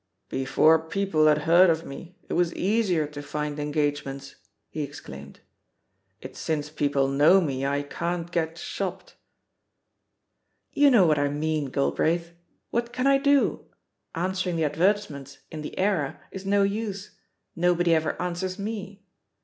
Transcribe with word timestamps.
"Before 0.29 0.79
people 0.79 1.27
had 1.27 1.43
heard 1.43 1.69
of 1.69 1.85
me 1.85 2.17
it 2.27 2.33
was 2.33 2.55
easier 2.55 3.05
to 3.05 3.21
find 3.21 3.59
engagements," 3.59 4.35
he 4.71 4.81
exclaimed; 4.81 5.41
"it's 6.21 6.39
since 6.39 6.71
people 6.71 7.07
know 7.07 7.39
me 7.39 7.67
I 7.67 7.83
can't 7.83 8.31
get 8.31 8.57
shopped." 8.57 9.15
"You 10.73 10.89
know 10.89 11.05
what 11.05 11.19
I 11.19 11.29
mean, 11.29 11.65
Galbraith. 11.65 12.31
What 12.71 12.91
can 12.91 13.05
I 13.05 13.19
do? 13.19 13.67
Answering 14.15 14.55
the 14.55 14.65
advertisements 14.65 15.37
in 15.51 15.61
The 15.61 15.77
Era 15.77 16.19
is 16.31 16.47
no 16.47 16.63
use— 16.63 17.11
^nobody 17.55 17.89
ever 17.89 18.19
answers 18.19 18.57
me. 18.57 19.03